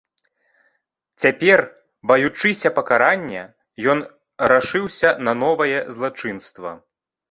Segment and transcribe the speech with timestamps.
[1.25, 1.63] Цяпер,
[2.13, 3.43] баючыся пакарання,
[3.97, 4.05] ён
[4.57, 6.69] рашыўся на новае злачынства.